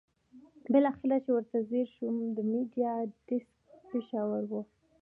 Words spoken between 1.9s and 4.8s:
شوم د میډیا ډیسک مشاور وو.